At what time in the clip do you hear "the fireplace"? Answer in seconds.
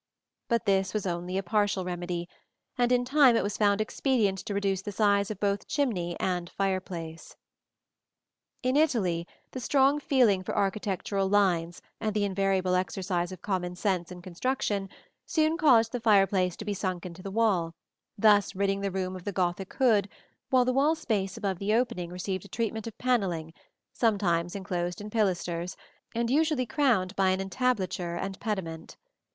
15.91-16.55